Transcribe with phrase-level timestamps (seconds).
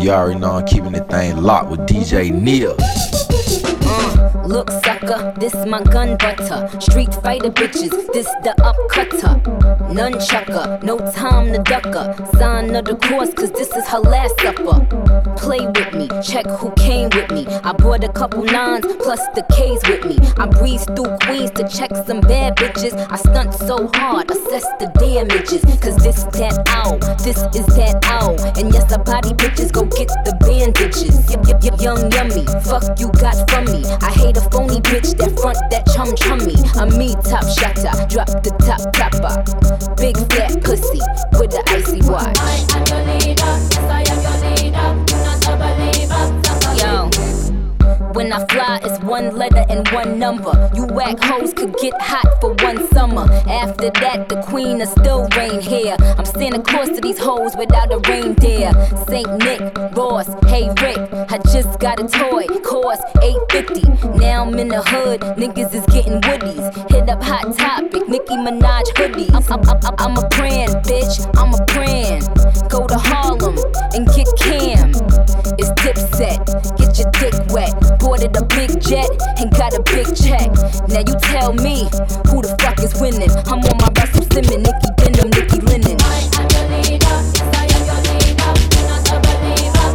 [0.00, 2.76] You already know I'm keeping the thing locked with DJ Neil.
[4.48, 6.70] Look, sucker, this my gun butter.
[6.80, 9.42] Street fighter bitches, this the upcutter.
[9.92, 12.16] Nunchucker, no time to ducker.
[12.38, 14.86] Sign of the course, cause this is her last supper.
[15.36, 17.46] Play with me, check who came with me.
[17.62, 20.16] I brought a couple nines plus the K's with me.
[20.38, 22.94] I breeze through Queens to check some bad bitches.
[23.12, 25.60] I stunt so hard, assess the damages.
[25.78, 28.40] Cause this that out, this is that out.
[28.56, 31.30] And yes, I body bitches, go get the bandages.
[31.30, 33.84] Yep, yep, yep, young yummy, fuck you got from me.
[34.00, 36.54] I hate a phony bitch that front that chum chummy.
[36.78, 39.34] I'm me top shotter, drop the top topper.
[39.96, 41.00] Big fat pussy
[41.38, 42.38] with the icy watch.
[42.38, 45.07] I am your leader, yes I am your leader.
[48.12, 50.70] When I fly, it's one letter and one number.
[50.74, 53.26] You whack hoes could get hot for one summer.
[53.46, 55.96] After that, the queen will still reign here.
[56.00, 58.72] I'm Santa Claus to these hoes without a reindeer.
[59.08, 59.60] Saint Nick,
[59.96, 60.98] Ross, hey Rick,
[61.30, 64.18] I just got a toy, cost 850.
[64.18, 66.90] Now I'm in the hood, niggas is getting woodies.
[66.90, 69.32] Hit up Hot Topic, Nicki Minaj hoodies.
[69.34, 72.24] I'm, I'm, I'm, I'm a brand, bitch, I'm a brand.
[72.70, 73.56] Go to Harlem
[73.94, 74.90] and get Cam.
[75.58, 76.38] It's dipset,
[76.98, 77.98] get your dick wet.
[77.98, 80.50] Boarded a big jet and got a big check.
[80.88, 81.84] Now you tell me
[82.28, 83.30] who the fuck is winning.
[83.46, 85.98] I'm on my Russell Simmons, Nicki Denim, Nicki Linen.
[86.00, 88.52] I am your leader, yes I am your leader.
[88.74, 89.88] You're not a believer,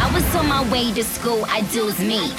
[0.00, 2.32] I was on my way to school, I do's me.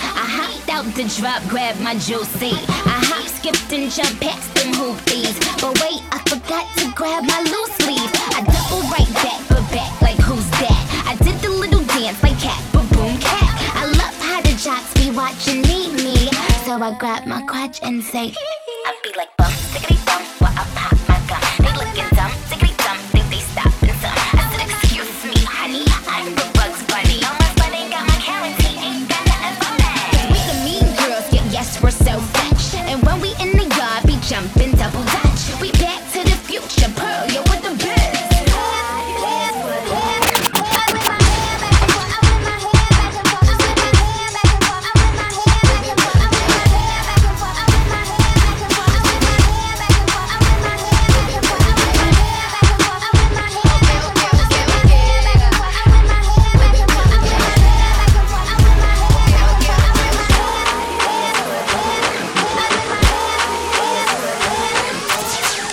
[0.96, 2.52] The drop, grab my juicy.
[2.52, 5.38] I hop, skipped, and jumped past them hoopies.
[5.62, 8.12] But wait, I forgot to grab my loose sleeve.
[8.36, 11.06] I double right back, but back like who's that?
[11.08, 13.48] I did the little dance like cat, but boom cat.
[13.76, 16.32] I love how the jocks be watching me, me.
[16.66, 18.34] So I grab my crotch and say,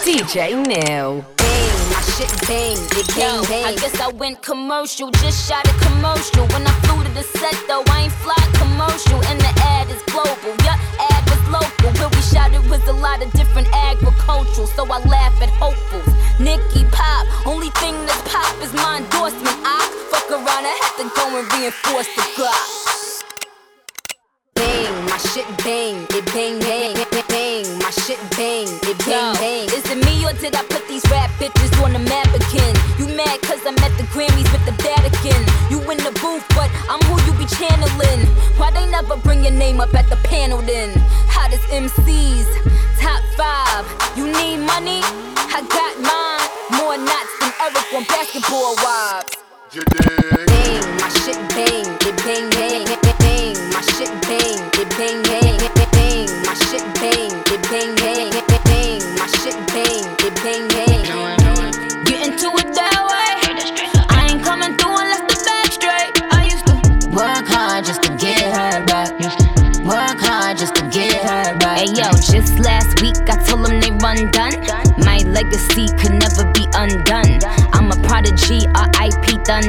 [0.06, 1.26] DJ Neil.
[1.34, 3.64] bang, my shit bang, it bang bang.
[3.66, 6.46] I guess I went commercial, just shot a commercial.
[6.54, 9.18] When I flew to the set though, I ain't fly commercial.
[9.26, 10.78] And the ad is global, yeah,
[11.10, 11.90] ad was local.
[11.98, 16.06] Where we shot it was a lot of different agricultural, so I laugh at hopefuls.
[16.38, 19.58] Nicki Pop, only thing that's pop is my endorsement.
[19.66, 19.82] I
[20.14, 22.62] fuck around, I had to go and reinforce the block.
[24.54, 29.65] Bang, my shit bang, it bang bang, bang, bang, my shit bang, it bang bang.
[30.26, 32.74] Or did I put these rap bitches on the map again?
[32.98, 35.38] You mad cause I'm at the Grammys with the Vatican?
[35.70, 38.26] You in the booth, but I'm who you be channeling.
[38.58, 40.90] Why they never bring your name up at the panel then?
[41.30, 42.50] Hottest MCs,
[42.98, 43.86] top five.
[44.18, 44.98] You need money?
[45.54, 46.42] I got mine.
[46.74, 49.30] More knots than Eric on basketball wives.
[50.50, 53.05] Bang, my shit bang, it bang bang,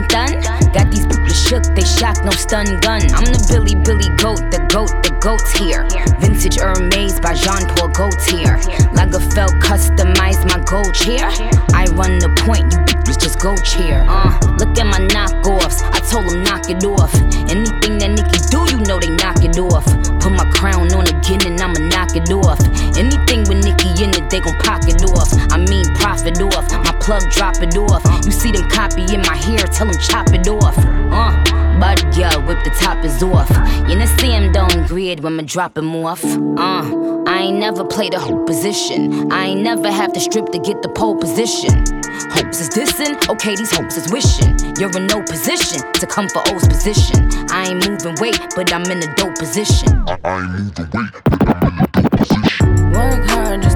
[0.07, 0.41] done.
[0.73, 3.01] Got these people shook, they shocked, no stun gun.
[3.13, 5.87] I'm the Billy Billy goat, the goat, the goat's here.
[6.20, 8.58] Vintage Hermes by Jean Paul Gaultier.
[8.96, 11.29] Lagerfeld customized my gold chair.
[11.73, 14.03] I run the point, you bitches just go cheer.
[14.08, 17.14] Uh, look at my knockoffs, I told them knock it off.
[17.47, 19.85] Anything that Nicki do, you know they knock it off.
[20.20, 22.59] Put my crown on again and I'ma knock it off.
[22.97, 25.32] Anything with Nicki in it, they gon' pocket off.
[25.52, 26.67] I mean profit off.
[26.72, 28.03] My plug drop it off.
[28.28, 30.78] You see them copying my hair, tell them chop it off.
[30.78, 31.32] Uh,
[31.79, 33.50] bud girl, whip the top is off.
[33.88, 36.26] You know see him don't grid when me drop him off.
[36.26, 36.84] Uh,
[37.26, 39.32] I I ain't never played a hope position.
[39.32, 41.85] I ain't never have to strip to get the pole position.
[42.32, 44.58] Hopes is dissing, okay, these hopes is wishing.
[44.80, 47.30] You're in no position to come for O's position.
[47.52, 50.03] I ain't moving weight, but I'm in a dope position.
[50.08, 52.91] I, I ain't moving weight, but I'm in a dope position.
[52.91, 53.66] Work hard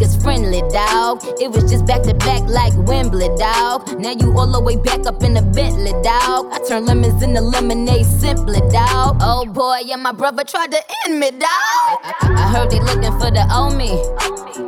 [0.00, 1.20] niggas friendly, dawg.
[1.40, 3.98] It was just back to back like Wembley, dawg.
[3.98, 6.46] Now you all the way back up in the Bentley, dawg.
[6.52, 9.18] I turn lemons into lemonade simply, dawg.
[9.20, 11.40] Oh boy, yeah, my brother tried to end me, dawg.
[11.42, 13.90] I, I- I heard they looking for the owe me.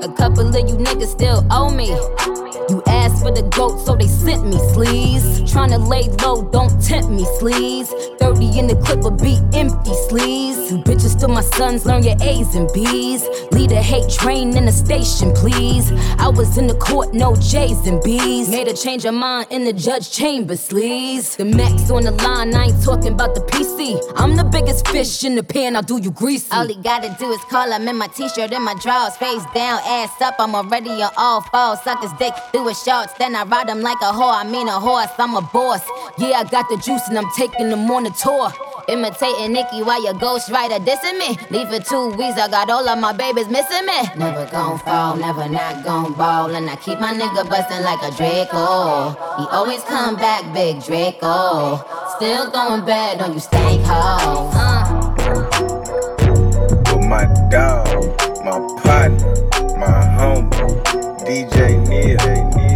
[0.05, 1.89] A couple of you niggas still owe me.
[2.69, 5.41] You asked for the goat, so they sent me sleaze.
[5.51, 7.89] Tryna lay low, don't tempt me, sleaze.
[8.23, 10.71] 30 in the clip will be empty, sleeves.
[10.71, 13.27] You bitches still my sons, learn your A's and B's.
[13.51, 15.91] Lead a hate train in the station, please.
[16.19, 18.49] I was in the court, no J's and B's.
[18.49, 21.37] Made a change of mind in the judge chamber, sleaze.
[21.37, 24.01] The max on the line, I ain't talking about the PC.
[24.15, 26.47] I'm the biggest fish in the pan, I'll do you greasy.
[26.53, 29.81] All he gotta do is call him in my t-shirt and my drawers, face down,
[29.85, 30.37] ass up.
[30.39, 31.81] I'm already on all fours.
[31.83, 34.45] Suck his dick through his shorts, then I ride him like a whore.
[34.45, 35.83] I mean a horse, I'm a boss.
[36.19, 38.53] Yeah, I got the juice and I'm taking them on the tour.
[38.89, 41.39] Imitating Nicki while your ghostwriter dissing me.
[41.51, 44.03] Leave for two weeks, I got all of my babies missing me.
[44.17, 46.55] Never gon' fall, never not gon' ball.
[46.55, 49.11] And I keep my nigga bustin' like a Draco.
[49.39, 51.85] He always come back, big Draco.
[52.17, 54.55] Still going bad on you stank hoes.
[54.55, 54.83] Uh.
[56.97, 57.87] with my dog,
[58.45, 59.35] my partner,
[59.79, 60.83] my homie,
[61.25, 62.72] DJ Neil.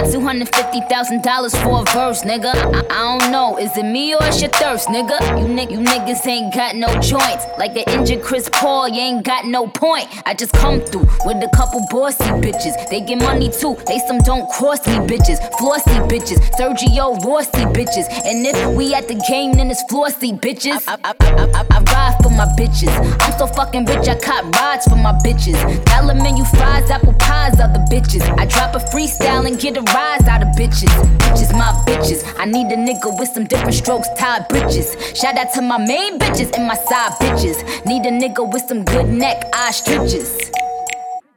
[0.00, 2.54] Got $250,000 for a verse, nigga.
[2.54, 5.20] I, I don't know, is it me or it's your thirst, nigga?
[5.38, 7.44] You, ni- you niggas ain't got no joints.
[7.58, 10.08] Like the injured Chris Paul, you ain't got no point.
[10.24, 12.88] I just come through with a couple bossy bitches.
[12.88, 15.36] They get money too, they some don't cross me bitches.
[15.58, 18.08] Flossy bitches, Sergio Rossi bitches.
[18.24, 20.82] And if we at the game, then it's flossy bitches.
[20.88, 22.88] I, I, I, I, I ride for my bitches.
[23.20, 25.60] I'm so fucking rich, I cop rides for my bitches.
[25.84, 28.22] Dollar menu fries, apple pies, other bitches.
[28.38, 30.88] I drop a freestyle and get a rise out of bitches.
[31.18, 32.24] Bitches, my bitches.
[32.38, 34.96] I need a nigga with some different strokes, tied britches.
[35.18, 37.58] Shout out to my main bitches and my side bitches.
[37.86, 40.50] Need a nigga with some good neck, eye stretches.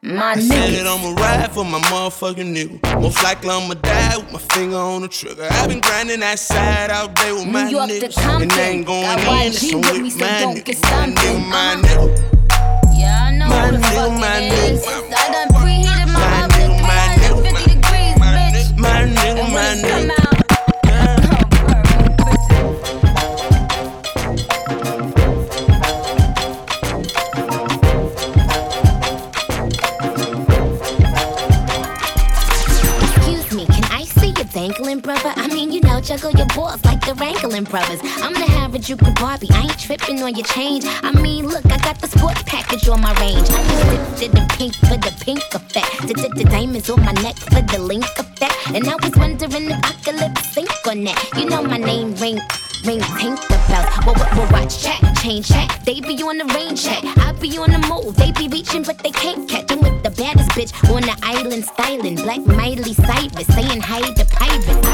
[0.06, 0.86] My Said that.
[0.86, 3.02] I'ma ride for my motherfucking nigga.
[3.02, 5.48] Most likely I'ma die with my finger on the trigger.
[5.50, 8.16] I've been grinding that side out there with my York to niggas.
[8.22, 8.42] Compton.
[8.42, 10.66] And they ain't going Got in, so with me, so my don't nigga.
[10.66, 11.82] get My nigga, my Uh-huh.
[11.84, 13.00] nigga.
[13.00, 14.72] Yeah, I know My who the nigga, fuck my it nigga.
[14.74, 14.84] is.
[15.16, 15.93] I done preheated
[34.38, 35.34] your dangling brother?
[35.36, 38.00] I mean, you know, juggle your balls like the Ringling brothers.
[38.22, 40.86] I'm the Harajuku Barbie, I ain't tripping on your change.
[40.86, 43.50] I mean, look, I got the sport package on my range.
[43.50, 46.08] I just did the pink for the pink effect.
[46.08, 48.33] Did the diamonds on my neck for the link effect.
[48.74, 51.30] And I was wondering if I could lip sync on that.
[51.38, 52.40] You know my name ring.
[52.86, 53.88] Ring tank the bells.
[54.06, 55.70] Well, well, well, watch check, chain check.
[55.86, 57.02] They be on the rain check.
[57.20, 58.16] I be on the move.
[58.18, 59.72] They be reaching, but they can't catch.
[59.72, 62.16] I'm with the baddest bitch on the island styling.
[62.16, 64.93] Black Miley Cyrus saying hi to pirates.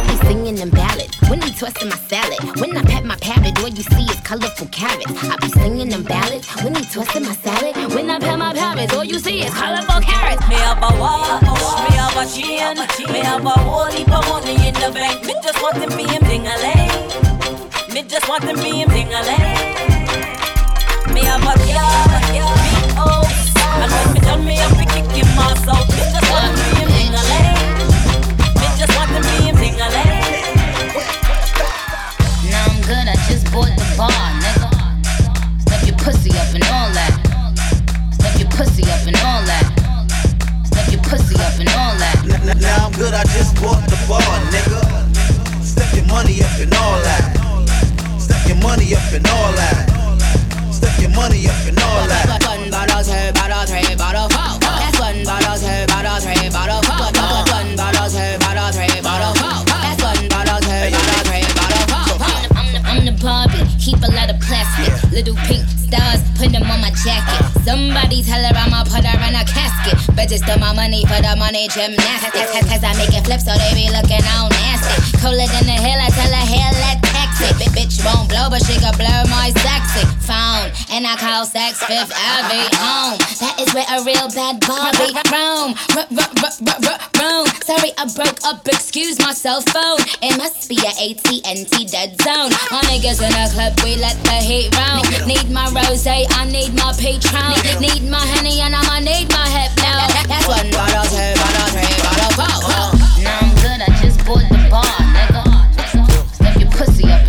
[1.60, 2.40] Tossing my salad.
[2.62, 5.12] When I pat my parrot, all you see is colorful carrots.
[5.28, 7.76] I be singing them ballads when they tossing my salad.
[7.94, 10.48] When I pat my parrot, all you see is colorful carrots.
[10.48, 11.44] Me have a watch,
[11.84, 15.26] me have a chain, me have a whole heap of money in the bank.
[15.28, 16.56] Me just want to be him ding a
[17.94, 19.20] Me just want to be him ding a
[21.12, 23.52] Me have a yard, big house,
[23.84, 25.68] and when me done, me have to kick him ass.
[25.92, 27.24] Me just want to be him ding a
[28.56, 30.19] Me just want to be him
[32.90, 34.10] good, I just bought the bar,
[34.42, 34.70] nigga.
[35.62, 37.14] Stuff your pussy up and all that.
[38.18, 39.66] Stuff your pussy up and all that.
[40.66, 42.18] Stuff your pussy up and all that.
[42.26, 44.82] N- n- Now I'm good, I just bought the bar, nigga.
[45.64, 47.24] Step your money up and all that.
[48.18, 49.78] Step your money up and all that.
[50.74, 52.26] Step your money up and all that.
[68.90, 69.70] Put her in a casket.
[70.46, 72.52] Do my money for the money gymnastics.
[72.70, 75.18] Cause I make it flip so they be looking all nasty.
[75.18, 77.58] Cooler than the hill, I tell her hell let toxic.
[77.60, 80.72] Big bitch won't blow, but she can blow my sexy phone.
[80.92, 83.20] And I call Saks Fifth Avenue home.
[83.40, 85.76] That is where a real bad Barbie roam.
[87.20, 87.48] Roam.
[87.64, 88.68] Sorry, I broke up.
[88.68, 90.00] Excuse my cell phone.
[90.22, 92.52] It must be a AT&T dead zone.
[92.72, 95.04] My niggas in the club, we let the heat roam.
[95.28, 97.56] Need my rose, I need my Patron.
[97.80, 99.92] Need my honey, and I'ma need my hypno.
[100.28, 102.90] That's one bottle, two bottle, three bottle, four.
[103.24, 105.44] Now I'm good, I just bought the bar, nigga.
[106.34, 107.29] Step your pussy up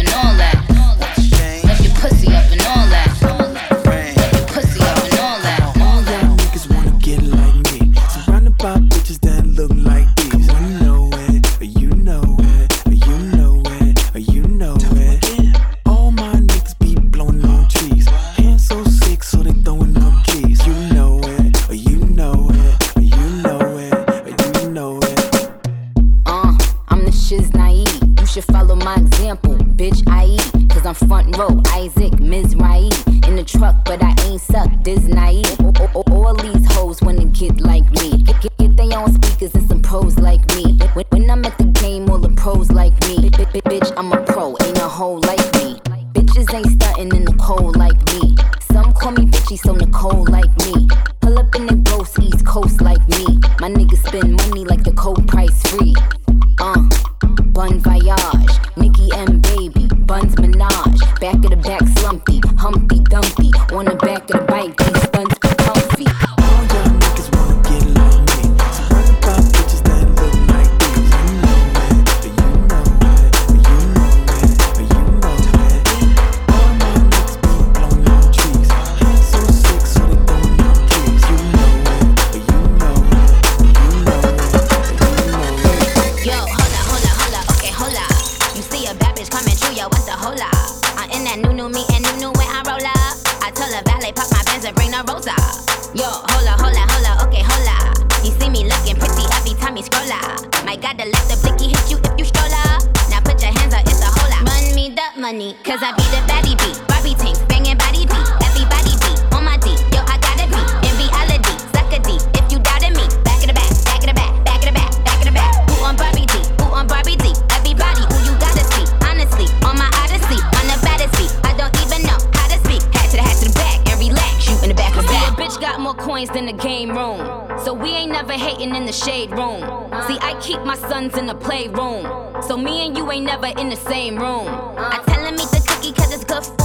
[128.60, 129.60] fighting in the shade room.
[130.06, 132.04] See, I keep my sons in the playroom.
[132.42, 134.48] So me and you ain't never in the same room.
[134.76, 136.59] I tell him eat the cookie cause it's good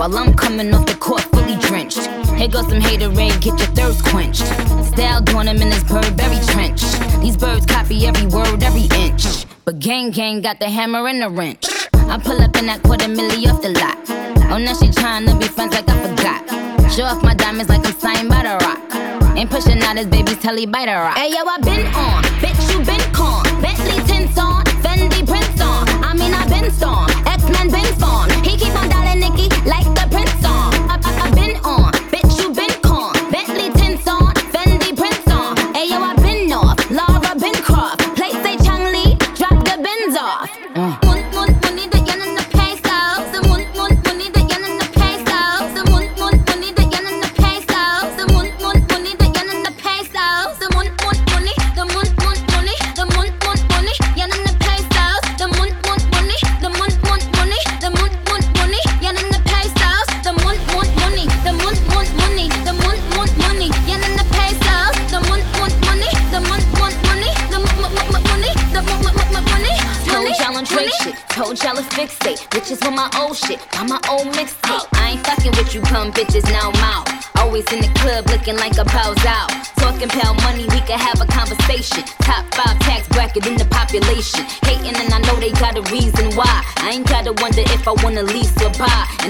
[0.00, 2.06] while I'm coming off the court fully drenched.
[2.38, 4.46] Here goes some haterade, get your thirst quenched.
[4.92, 6.80] Style on him in his Burberry trench.
[7.20, 9.44] These birds copy every word, every inch.
[9.66, 11.66] But gang gang got the hammer and the wrench.
[11.92, 13.98] I pull up in that quarter milli off the lot.
[14.50, 16.48] Oh, now she tryna be friends like I forgot.
[16.90, 18.80] Show off my diamonds like I'm signed by the rock.
[19.36, 21.18] Ain't pushing out his baby's telly by the rock.
[21.18, 23.44] Hey yo, I been on, bitch you been con.
[23.60, 25.86] Bentley tints on, Fendi prints on.
[26.02, 28.32] I mean I been storm, X Men been spawned.
[28.46, 29.89] He keep on dialing Nikki like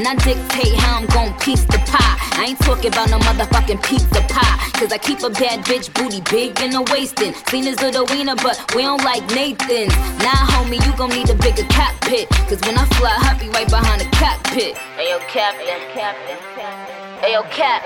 [0.00, 2.16] And I dictate how I'm gon' piece the pie.
[2.40, 4.57] I ain't talking about no motherfucking pizza pie.
[4.80, 7.35] Cause I keep a bad bitch booty big in the waistin'.
[7.45, 9.92] Clean as little wiener, but we don't like Nathan's.
[10.25, 12.30] Nah, homie, you gon' need a bigger cockpit.
[12.49, 14.73] Cause when I fly, I'll be right behind the cockpit.
[14.97, 16.97] Ayo, captain, captain, Captain.
[17.21, 17.85] Ayo, cap.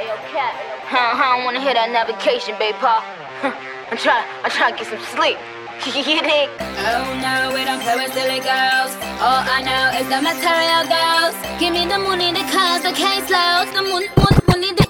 [0.86, 3.02] Huh, I don't wanna hear that navigation, babe, pa.
[3.90, 5.34] I'm trying, I'm trying to get some sleep.
[5.84, 8.94] Oh no, we don't play with silly girls.
[9.18, 11.34] All I know is the material girls.
[11.58, 13.72] Give me the money, the cars, the case loads.
[13.72, 14.86] The moon, moon, money, the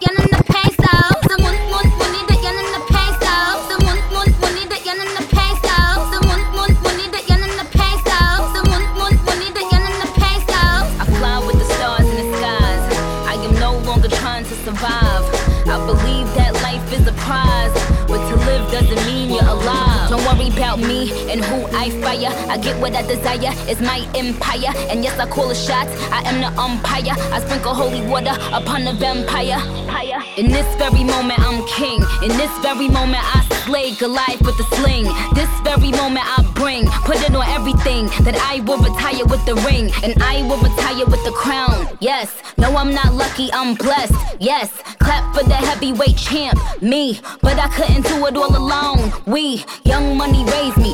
[21.30, 22.32] and who I fire.
[22.50, 24.73] I get what I desire, it's my empire.
[24.90, 27.14] And yes, I call the shots, I am the umpire.
[27.32, 29.61] I sprinkle holy water upon the vampire.
[30.37, 32.02] In this very moment, I'm king.
[32.23, 35.04] In this very moment, I slay Goliath with the sling.
[35.34, 39.55] This very moment, I bring, put it on everything that I will retire with the
[39.66, 39.90] ring.
[40.02, 41.87] And I will retire with the crown.
[42.00, 44.14] Yes, no, I'm not lucky, I'm blessed.
[44.40, 47.20] Yes, clap for the heavyweight champ, me.
[47.40, 49.12] But I couldn't do it all alone.
[49.26, 50.93] We, young money raised me.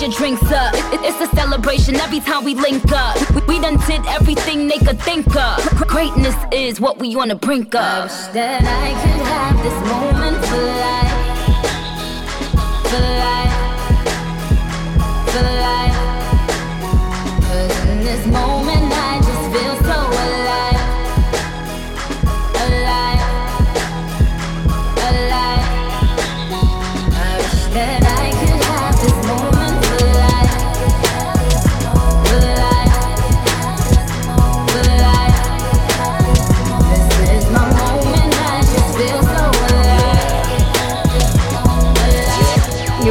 [0.00, 0.72] Your drinks up.
[0.74, 3.16] It- it- it's a celebration every time we link up.
[3.34, 5.58] We, we done did everything they could think of.
[5.86, 8.08] Greatness is what we on the brink of.
[8.32, 11.09] That I could have this moment for life.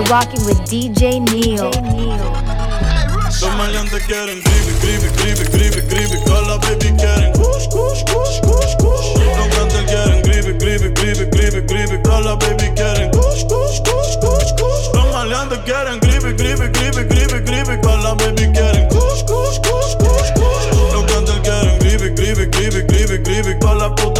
[0.09, 1.69] Rocking with DJ Neil.
[3.41, 4.41] Los maleantes quieren.
[6.25, 6.91] Todas las baby quieren.
[7.43, 7.67] Los
[11.67, 12.01] quieren.
[12.01, 13.11] Todas las baby quieren.
[14.93, 15.99] Los maleantes quieren.
[17.81, 18.89] Todas las baby quieren.
[18.91, 19.13] Los
[23.23, 23.59] quieren.
[23.59, 24.18] Todas las putas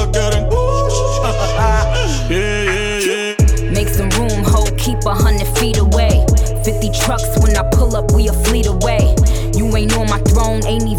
[7.10, 9.16] trucks when I pull up, we a fleet away.
[9.58, 10.99] You ain't on my throne, ain't even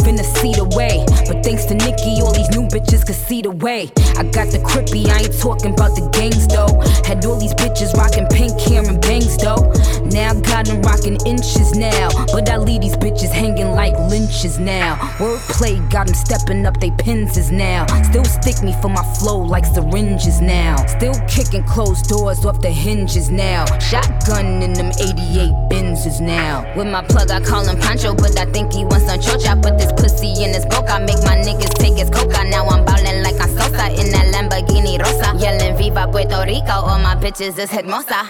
[2.80, 3.90] bitches can see the way.
[4.16, 6.80] I got the crippy, I ain't talking about the gangs though.
[7.06, 9.72] Had all these bitches rocking pink hair and bangs though.
[10.04, 12.10] Now got them rocking inches now.
[12.32, 14.96] But I leave these bitches hanging like lynches now.
[15.18, 17.86] Wordplay got them stepping up they pins now.
[18.10, 20.76] Still stick me for my flow like syringes now.
[20.86, 23.64] Still kicking closed doors off the hinges now.
[23.78, 26.66] Shotgun in them 88 Benzes now.
[26.76, 29.60] With my plug, I call him Pancho, but I think he wants some chocha.
[29.62, 32.44] Put this pussy in his boca, make my niggas take his coca.
[32.44, 35.34] Now I'm ballin' like I'm Sosa in that Lamborghini Rosa.
[35.36, 38.28] Yelling Viva Puerto Rico, all my bitches is hermosa.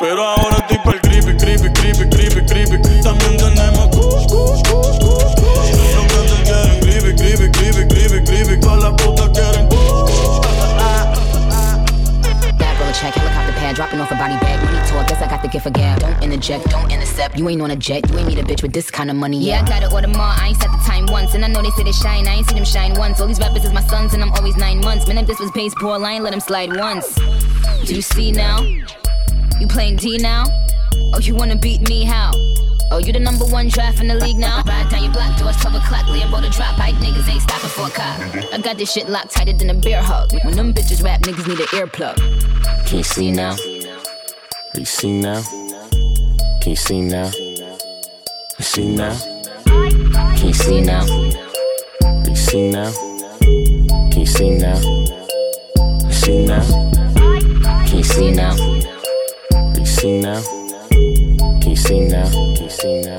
[0.00, 2.78] Pero ahora estoy pa'l gripe, gripe, gripe, gripe, gripe.
[3.02, 5.70] También tenemos kush, kush, kush, kush, kush.
[5.94, 8.60] Los cantantes quieren gripe, gripe, gripe, gripe, gripe.
[8.60, 10.38] Todas las putas quieren kush.
[12.58, 14.62] Back roll check, helicopter pad, dropping off a body bag.
[14.64, 15.98] Money talk, guess I got the advocate for gab.
[16.00, 16.90] Don't interject, don't
[17.36, 19.38] You ain't on a jet, you ain't need a bitch with this kind of money.
[19.38, 20.22] Yeah, I gotta order more.
[20.22, 22.26] I ain't set the time once, and I know they say they shine.
[22.28, 23.20] I ain't see them shine once.
[23.20, 25.06] All these rappers is my sons, and I'm always nine months.
[25.08, 27.14] Man, if this was base poor, I ain't let him slide once.
[27.84, 28.60] Do you see now?
[29.60, 30.44] You playing D now?
[31.14, 32.04] Oh, you wanna beat me?
[32.04, 32.32] How?
[32.90, 34.62] Oh, you the number one draft in the league now?
[34.62, 36.76] Ride down your block, doors 12 o'clock, Lambo the drop.
[36.78, 38.52] Bike niggas ain't stopping for a cop.
[38.52, 40.32] I got this shit locked tighter than a bear hug.
[40.44, 42.16] When them bitches rap, niggas need an earplug.
[42.86, 43.56] Can you see now?
[44.74, 45.42] You see now?
[46.68, 47.30] Can you see now?
[48.58, 49.16] You see now?
[49.64, 51.06] Can you see now?
[52.26, 52.92] You see now?
[53.40, 54.78] Can you see now?
[56.04, 56.60] You see now?
[57.86, 58.54] Can you see now?
[59.78, 60.42] You see now?
[60.90, 62.30] Can you see now?
[62.30, 63.17] Can you see now?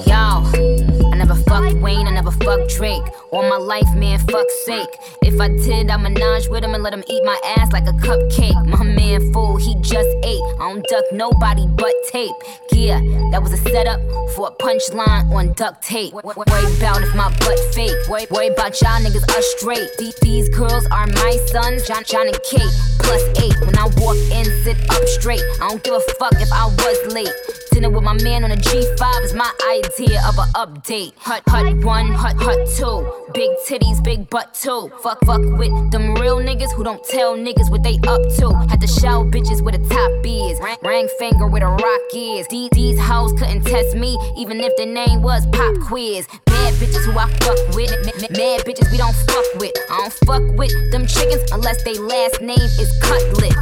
[2.76, 3.04] Drake.
[3.32, 4.90] All my life, man, fuck's sake.
[5.24, 7.94] If I did, I'd menage with him and let him eat my ass like a
[7.94, 8.66] cupcake.
[8.68, 10.42] My man fool, he just ate.
[10.60, 12.32] I don't duck nobody but tape.
[12.72, 13.00] Yeah,
[13.32, 14.00] that was a setup
[14.36, 16.14] for a punchline on duct tape.
[16.14, 17.96] Worry about if my butt fake.
[18.08, 19.90] Worry, about y'all niggas are straight.
[19.98, 22.74] These, these girls are my sons, John, John and Kate.
[23.00, 23.56] Plus eight.
[23.66, 25.44] When I walk in, sit up straight.
[25.62, 27.34] I don't give a fuck if I was late.
[27.80, 31.14] Dinner with my man on a G5 is my idea of an update.
[31.18, 33.10] Hut, hut one, hut, hut two.
[33.34, 34.92] Big titties, big butt too.
[35.02, 38.52] Fuck, fuck with them real niggas who don't tell niggas what they up to.
[38.68, 40.60] Had to show bitches where the top is.
[40.84, 42.46] Ring, finger where the rock is.
[42.50, 46.28] These, these hoes couldn't test me, even if the name was Pop Quiz.
[46.50, 47.92] Mad bitches who I fuck with.
[48.30, 49.72] Mad bitches we don't fuck with.
[49.90, 53.56] I don't fuck with them chickens unless they last name is Cutlet.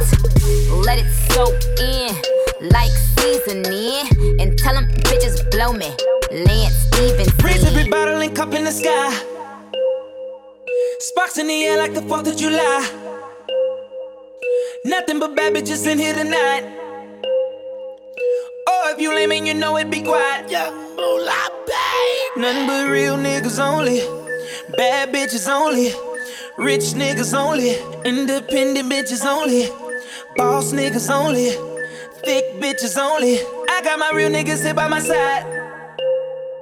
[0.84, 2.38] Let it soak in
[3.48, 4.40] like seasoning.
[4.40, 5.94] And tell them bitches blow me.
[6.30, 7.32] Lance Stevens.
[7.42, 9.12] Raise every bottle and cup in the sky.
[11.00, 12.88] Sparks in the air like the 4th of July.
[14.84, 16.64] Nothing but bad bitches in here tonight.
[18.70, 20.50] Oh, if you lame and you know it, be quiet.
[20.50, 22.42] Young moolah, babe.
[22.42, 24.00] Nothing but real niggas only.
[24.76, 25.92] Bad bitches only.
[26.58, 27.76] Rich niggas only.
[28.04, 29.68] Independent bitches only.
[30.36, 31.67] Boss niggas only.
[32.28, 33.38] Thick bitches only.
[33.70, 35.44] I got my real niggas here by my side.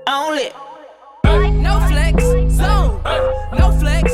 [0.07, 0.50] Only.
[1.61, 2.22] No flex,
[2.55, 3.02] zone.
[3.59, 4.12] No flex,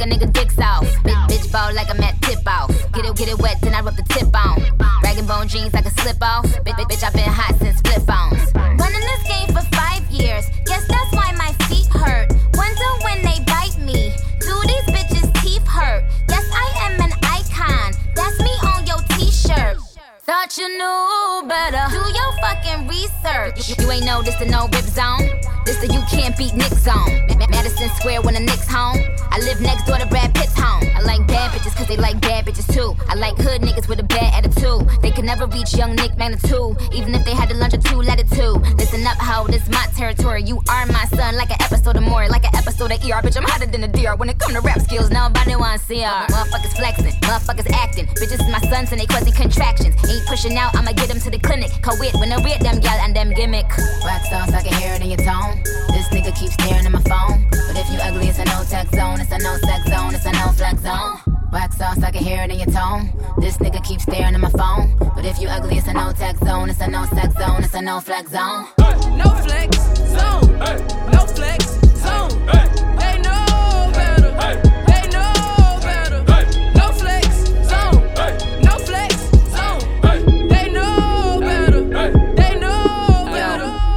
[0.00, 0.84] Make a nigga dicks off.
[1.04, 2.70] Bitch, bitch ball like I'm at tip off.
[2.94, 4.56] Get it, get it wet, then I rub the tip on.
[5.02, 6.46] Rag and bone jeans like a slip off.
[6.64, 8.40] Bitch, bitch, bitch, I've been hot since flip phones.
[8.80, 10.46] Running this game for five years.
[10.64, 12.32] Guess that's why my feet hurt.
[12.56, 14.16] Wonder when they bite me.
[14.40, 16.08] Do these bitches' teeth hurt?
[16.30, 17.92] Yes, I am an icon.
[18.16, 19.76] That's me on your t-shirt.
[20.24, 21.92] Thought you knew better.
[21.92, 23.68] Do your fucking research.
[23.68, 25.28] You, you ain't know this the no rip zone.
[25.66, 27.20] This the you can't beat Nick zone.
[27.70, 28.98] Ma- Ma- Madison Square when the Knicks home.
[29.30, 30.84] I live next door to Brad Pitt's home.
[30.94, 32.96] I like bad bitches cause they like bad bitches too.
[33.08, 34.88] I like hood niggas with a bad attitude.
[35.02, 36.76] They could never reach young Nick magnitude.
[36.92, 38.78] Even if they had to lunch or two let it latitude.
[38.78, 40.42] Listen up, ho, this my territory.
[40.42, 43.20] You are my son, like an episode of more, like an episode of ER.
[43.20, 44.16] Bitch, I'm hotter than a deer.
[44.16, 46.26] When it come to rap skills, nobody wanna see her.
[46.28, 48.06] Motherfuckers flexing, motherfuckers acting.
[48.06, 49.94] Bitches is my sons and they quasi contractions.
[50.08, 51.70] Ain't pushing out, I'ma get them to the clinic.
[51.82, 53.68] Co-wit when I read them gal and them gimmick.
[54.04, 55.62] Wax off, I can hear it in your tone.
[55.92, 57.48] This nigga keeps staring at my phone.
[57.50, 59.20] But if you ugly, it's a no tech zone.
[59.20, 60.14] It's a no sex zone.
[60.14, 61.20] It's a no flex zone.
[61.52, 63.12] Wax sauce, I can hear it in your tone.
[63.38, 64.96] This nigga keeps staring at my phone.
[65.14, 66.70] But if you ugly, it's a no tech zone.
[66.70, 67.62] It's a no sex zone.
[67.64, 68.66] It's a no flex zone.
[68.78, 69.18] No flex, zone.
[69.18, 69.76] No flex,
[70.16, 70.50] zone.
[70.60, 70.70] They know better.
[70.70, 71.10] They know better.
[71.12, 71.79] No flex,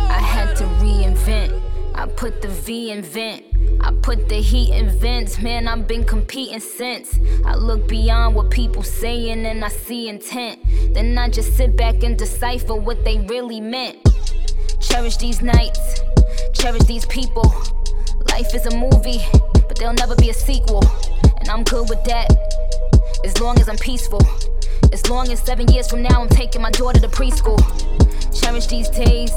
[0.09, 1.62] I had to reinvent.
[1.95, 3.45] I put the V in vent.
[3.81, 5.39] I put the heat in vents.
[5.39, 7.19] Man, I've been competing since.
[7.45, 10.59] I look beyond what people saying and I see intent.
[10.93, 13.97] Then I just sit back and decipher what they really meant.
[14.79, 16.01] Cherish these nights,
[16.53, 17.53] cherish these people.
[18.34, 19.22] Life is a movie,
[19.54, 20.84] but there'll never be a sequel.
[21.39, 22.34] And I'm good with that,
[23.24, 24.22] as long as I'm peaceful.
[24.91, 27.62] As long as seven years from now I'm taking my daughter to preschool.
[28.34, 29.30] Cherish these days,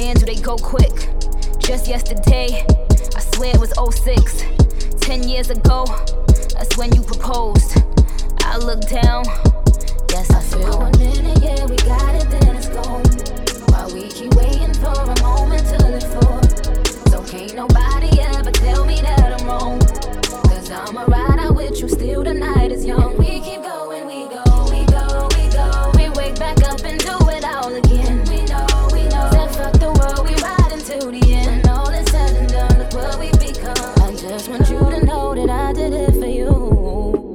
[0.00, 0.96] man, do they go quick.
[1.58, 2.64] Just yesterday,
[3.14, 4.44] I swear it was 06.
[4.98, 5.84] Ten years ago,
[6.54, 7.82] that's when you proposed.
[8.40, 9.24] I look down,
[10.08, 13.04] Yes, I feel one minute, yeah, we got it, then it's gone.
[13.68, 16.35] While we keep waiting for a moment till it's four.
[17.26, 19.80] Can't nobody ever tell me that I'm wrong.
[19.80, 23.18] Cause I'ma ride out with you, still the night is young.
[23.18, 25.90] We keep going, we go, we go, we go.
[25.98, 28.22] We wake back up and do it all again.
[28.30, 29.26] We know, we know.
[29.34, 31.66] Said fuck the world, we ride until the end.
[31.66, 33.74] When all is said and done, look what we become.
[33.74, 37.34] I just want you to know that I did it for you.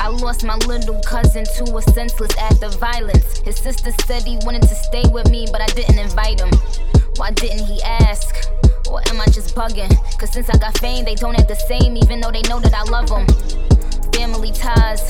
[0.00, 3.40] I lost my little cousin to a senseless act of violence.
[3.40, 6.50] His sister said he wanted to stay with me, but I didn't invite him.
[7.16, 8.53] Why didn't he ask?
[8.94, 9.90] Or am I just bugging?
[10.20, 12.72] Cause since I got fame, they don't act the same, even though they know that
[12.72, 13.26] I love them.
[14.14, 15.02] Family ties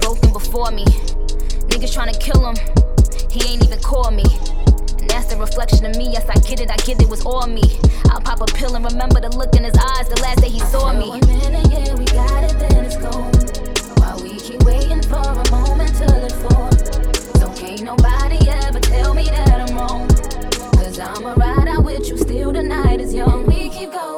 [0.00, 0.84] broken before me.
[1.70, 2.56] Niggas tryna kill him,
[3.30, 4.24] he ain't even call me.
[4.98, 6.10] And that's a reflection of me.
[6.10, 7.62] Yes, I get it, I get it was all me.
[8.10, 10.58] I'll pop a pill and remember the look in his eyes the last day he
[10.58, 11.10] saw me.
[11.10, 13.30] One minute, yeah, we got it, then it's gone.
[14.02, 15.94] While we keep waiting for a moment
[16.42, 16.66] four.
[17.38, 18.23] So can't nobody
[23.14, 23.46] young.
[23.46, 24.13] We keep going,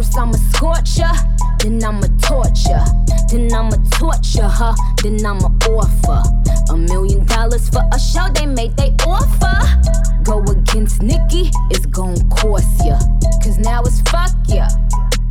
[0.00, 1.12] First I'ma scorch ya,
[1.58, 2.82] then I'ma torture,
[3.28, 6.22] then I'ma torture her, then I'ma offer
[6.72, 9.60] a million dollars for a show they made they offer.
[10.22, 12.98] Go against Nikki, it's gon' cost ya,
[13.44, 14.68] cause now it's fuck ya.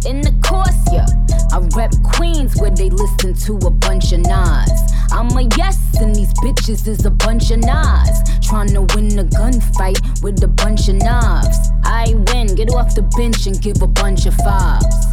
[0.05, 1.05] In the course, yeah.
[1.51, 4.71] I rep Queens where they listen to a bunch of Nas.
[5.11, 8.23] I'm a yes, and these bitches is a bunch of Nas.
[8.39, 11.71] Tryna win a gunfight with a bunch of knobs.
[11.83, 15.05] I win, get off the bench and give a bunch of fives.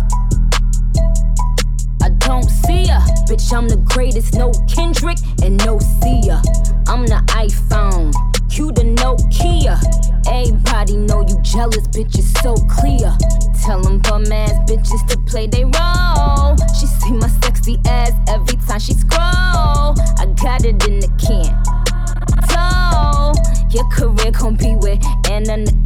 [2.03, 3.01] I don't see ya.
[3.27, 6.41] Bitch, I'm the greatest, no Kendrick and no Sia.
[6.87, 8.13] I'm the iPhone,
[8.53, 9.81] you the Nokia.
[10.27, 13.17] Everybody know you jealous, bitch, it's so clear.
[13.65, 16.57] Tell them bum ass bitches to play they role.
[16.79, 19.95] She see my sexy ass every time she scroll.
[20.19, 21.51] I got it in the can.
[22.51, 23.33] So,
[23.71, 25.86] your career gon' be with Anna Nicole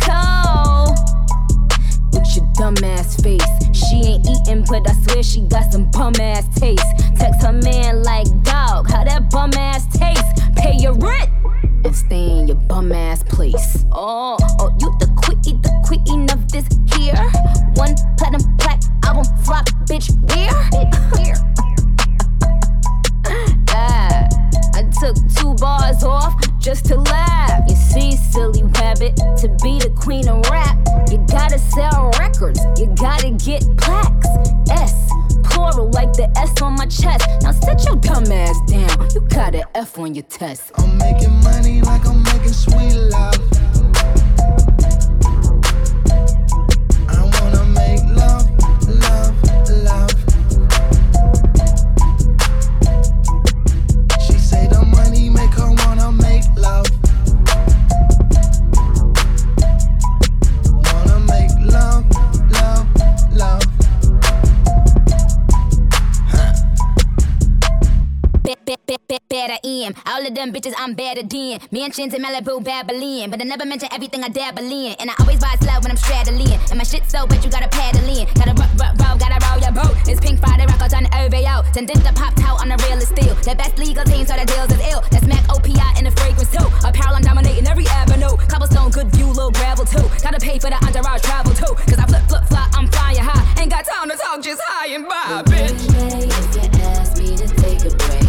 [70.20, 71.61] All of them bitches, I'm better than.
[71.70, 73.30] Mansions in Malibu, Babylon.
[73.30, 74.92] But I never mention everything I dabble in.
[75.00, 76.61] And I always buy slow when I'm straddling.
[76.68, 78.28] And my shit so wet, you gotta paddle in.
[78.37, 79.96] Gotta rock, rock, roll, gotta roll your boat.
[80.04, 81.64] It's Pink Friday, rock on the OVO.
[81.72, 83.33] Then did the pop out on the real steel.
[83.48, 85.00] The best legal team, so the deals is ill.
[85.09, 86.68] That's Mac OPI in the fragrance too.
[86.85, 88.37] Apparel, I'm dominating every avenue.
[88.44, 90.04] Cobblestone, good view, little gravel too.
[90.20, 91.72] Gotta pay for the entourage travel too.
[91.88, 93.40] Cause I flip, flip, fly, I'm flying high.
[93.56, 95.80] Ain't got time to talk, just high and by, bitch.
[95.80, 98.19] If you ask me to take a break,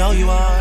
[0.00, 0.59] know you are.